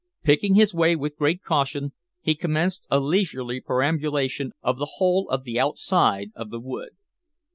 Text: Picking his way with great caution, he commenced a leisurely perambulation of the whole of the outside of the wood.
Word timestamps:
Picking 0.23 0.55
his 0.55 0.73
way 0.73 0.95
with 0.95 1.15
great 1.15 1.43
caution, 1.43 1.93
he 2.21 2.33
commenced 2.33 2.87
a 2.89 2.99
leisurely 2.99 3.61
perambulation 3.61 4.51
of 4.63 4.79
the 4.79 4.93
whole 4.97 5.29
of 5.29 5.43
the 5.43 5.59
outside 5.59 6.31
of 6.35 6.49
the 6.49 6.59
wood. 6.59 6.93